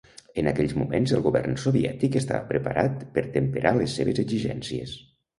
En 0.41 0.47
aquells 0.51 0.71
moments, 0.83 1.11
el 1.17 1.19
govern 1.25 1.59
soviètic 1.63 2.17
estava 2.19 2.47
preparat 2.51 3.03
per 3.17 3.23
temperar 3.35 3.75
les 3.75 3.93
seves 3.99 4.23
exigències. 4.25 4.95